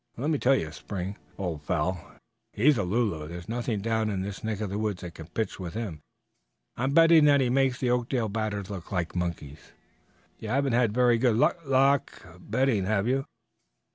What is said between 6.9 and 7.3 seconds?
betting